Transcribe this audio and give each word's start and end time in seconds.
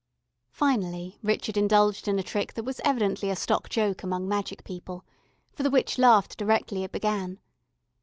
Finally 0.49 1.19
Richard 1.21 1.55
indulged 1.57 2.07
in 2.07 2.17
a 2.17 2.23
trick 2.23 2.55
that 2.55 2.63
was 2.63 2.81
evidently 2.83 3.29
a 3.29 3.35
stock 3.35 3.69
joke 3.69 4.01
among 4.01 4.27
magic 4.27 4.63
people, 4.63 5.05
for 5.53 5.61
the 5.61 5.69
witch 5.69 5.99
laughed 5.99 6.39
directly 6.39 6.83
it 6.83 6.91
began. 6.91 7.39